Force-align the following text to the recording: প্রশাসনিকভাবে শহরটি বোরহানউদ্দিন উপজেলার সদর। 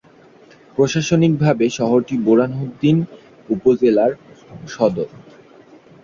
প্রশাসনিকভাবে 0.75 1.65
শহরটি 1.77 2.15
বোরহানউদ্দিন 2.25 2.97
উপজেলার 3.49 4.11
সদর। 4.67 5.09